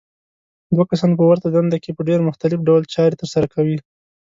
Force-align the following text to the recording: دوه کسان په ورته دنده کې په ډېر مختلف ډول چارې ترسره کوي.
دوه 0.75 0.85
کسان 0.91 1.11
په 1.17 1.23
ورته 1.29 1.47
دنده 1.55 1.77
کې 1.83 1.91
په 1.97 2.01
ډېر 2.09 2.19
مختلف 2.29 2.59
ډول 2.67 2.83
چارې 2.93 3.19
ترسره 3.21 3.47
کوي. 3.53 3.77